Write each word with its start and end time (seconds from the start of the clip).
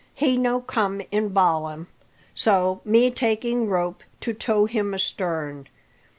He 0.15 0.35
no 0.35 0.61
come 0.61 1.03
in 1.11 1.29
ballam, 1.29 1.85
so 2.33 2.81
me 2.83 3.11
taking 3.11 3.67
rope 3.69 4.01
to 4.21 4.33
tow 4.33 4.65
him 4.65 4.95
astern. 4.95 5.67